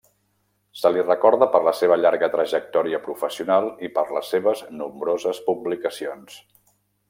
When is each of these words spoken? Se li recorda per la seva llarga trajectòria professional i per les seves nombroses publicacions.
Se 0.83 0.89
li 0.95 1.03
recorda 1.03 1.47
per 1.55 1.61
la 1.67 1.73
seva 1.81 1.97
llarga 1.99 2.31
trajectòria 2.37 3.01
professional 3.09 3.69
i 3.89 3.93
per 3.99 4.07
les 4.17 4.35
seves 4.37 4.67
nombroses 4.81 5.47
publicacions. 5.51 6.45